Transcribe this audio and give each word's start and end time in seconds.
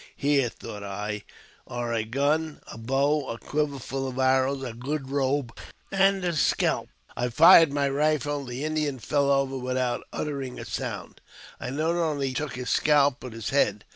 '"Here," 0.31 0.49
thought 0.49 0.81
I, 0.81 1.21
"are 1.67 1.93
a 1.93 2.03
gun, 2.03 2.59
a 2.65 2.75
bow, 2.75 3.27
a 3.29 3.37
quiver 3.37 3.77
full 3.77 4.07
of 4.07 4.17
arrows, 4.17 4.63
a 4.63 4.73
good 4.73 5.11
robe, 5.11 5.55
and 5.91 6.25
a 6.25 6.33
scalp." 6.35 6.89
120 7.13 7.17
AUTOBIOGBAPEY 7.17 7.27
OF 7.27 7.31
I 7.33 7.35
fired 7.35 7.71
my 7.71 7.87
rifle; 7.87 8.43
the 8.43 8.65
Indian 8.65 8.97
fell 8.97 9.29
over 9.29 9.59
without 9.59 10.03
uttering 10.11 10.59
a 10.59 10.65
sound. 10.65 11.21
I 11.59 11.69
not 11.69 11.91
only 11.93 12.33
took 12.33 12.55
his 12.55 12.71
scalp, 12.71 13.17
but 13.19 13.33
his 13.33 13.51
head. 13.51 13.85